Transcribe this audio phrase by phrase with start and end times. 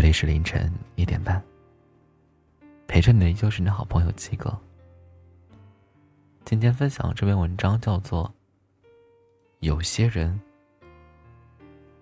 [0.00, 1.44] 这里是凌晨一点半，
[2.88, 4.58] 陪着你的依旧是你的好朋友七哥。
[6.42, 8.24] 今天分享这篇文章叫做
[9.58, 10.40] 《有些人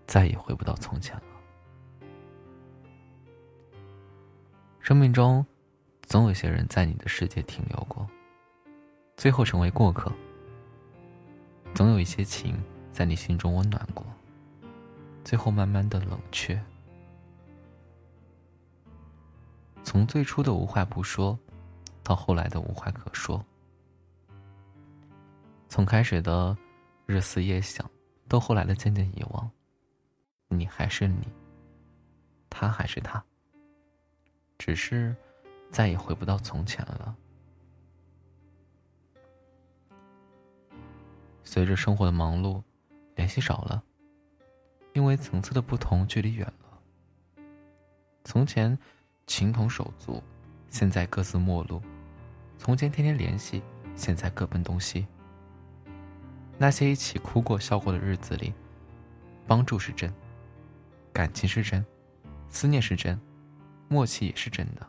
[0.06, 1.22] 再也回不到从前了》。
[4.78, 5.44] 生命中，
[6.02, 8.08] 总有些人在你的世界停留过，
[9.16, 10.08] 最后成为过客；
[11.74, 12.62] 总有一些情
[12.92, 14.06] 在你心中温暖过，
[15.24, 16.56] 最后慢慢的冷却。
[19.88, 21.36] 从最初的无话不说，
[22.02, 23.42] 到后来的无话可说；
[25.66, 26.54] 从开始的
[27.06, 27.90] 日思夜想，
[28.28, 29.50] 到后来的渐渐遗忘。
[30.48, 31.26] 你还是你，
[32.50, 33.24] 他还是他，
[34.58, 35.16] 只是
[35.70, 37.16] 再也回不到从前了。
[41.42, 42.62] 随着生活的忙碌，
[43.14, 43.82] 联系少了，
[44.92, 46.78] 因为层次的不同，距离远了。
[48.22, 48.78] 从前。
[49.28, 50.20] 情同手足，
[50.70, 51.80] 现在各自陌路。
[52.58, 53.62] 从前天天联系，
[53.94, 55.06] 现在各奔东西。
[56.56, 58.52] 那些一起哭过、笑过的日子里，
[59.46, 60.12] 帮助是真，
[61.12, 61.84] 感情是真，
[62.48, 63.20] 思念是真，
[63.86, 64.84] 默契也是真的。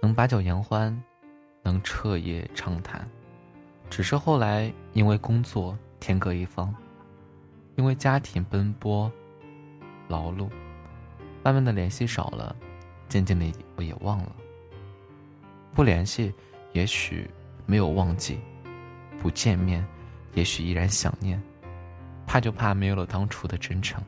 [0.00, 1.00] 能把酒言欢，
[1.62, 3.06] 能彻夜畅谈，
[3.90, 6.74] 只是后来因为工作天各一方，
[7.76, 9.12] 因为家庭奔波
[10.08, 10.48] 劳碌。
[11.42, 12.54] 慢慢的联系少了，
[13.08, 14.36] 渐渐的我也忘了。
[15.74, 16.34] 不联系，
[16.72, 17.28] 也许
[17.66, 18.36] 没有忘记；
[19.20, 19.86] 不见面，
[20.34, 21.40] 也许依然想念。
[22.26, 24.02] 怕就怕没有了当初的真诚，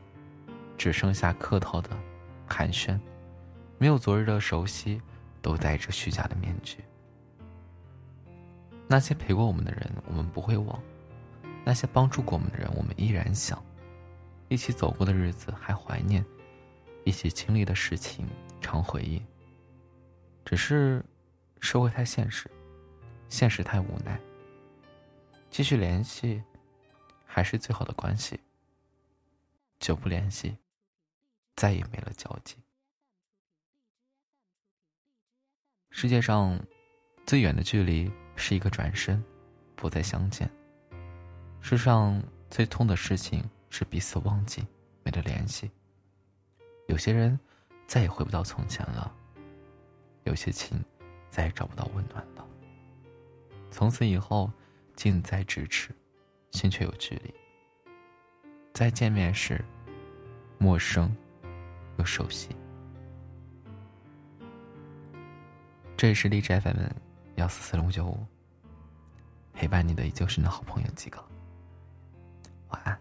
[0.77, 1.89] 只剩下客套的
[2.45, 2.99] 寒暄，
[3.79, 5.01] 没有昨日的熟悉，
[5.41, 6.77] 都戴着虚假的面具。
[8.87, 10.77] 那些陪过我们的人，我们不会忘；
[11.63, 13.59] 那些帮助过我们的人，我们依然想。
[14.49, 16.23] 一起走过的日子，还怀念。
[17.03, 18.27] 一起经历的事情，
[18.59, 19.21] 常回忆。
[20.45, 21.03] 只是，
[21.59, 22.49] 社会太现实，
[23.29, 24.19] 现实太无奈。
[25.49, 26.41] 继续联系，
[27.25, 28.39] 还是最好的关系。
[29.79, 30.55] 久不联系，
[31.55, 32.55] 再也没了交集。
[35.89, 36.59] 世界上，
[37.25, 39.23] 最远的距离是一个转身，
[39.75, 40.49] 不再相见。
[41.59, 44.65] 世上最痛的事情是彼此忘记，
[45.03, 45.69] 没了联系。
[46.91, 47.39] 有些人
[47.87, 49.09] 再也回不到从前了，
[50.25, 50.77] 有些情
[51.29, 52.45] 再也找不到温暖了。
[53.71, 54.51] 从此以后，
[54.93, 55.95] 近在咫尺，
[56.51, 57.33] 心却有距离。
[58.73, 59.63] 再见面时，
[60.57, 61.15] 陌生
[61.97, 62.49] 又熟悉。
[65.95, 66.75] 这里是荔枝 FM
[67.35, 68.17] 幺四四零五九五，
[69.53, 71.23] 陪伴你的依旧是你的好朋友几个。
[72.67, 73.00] 晚安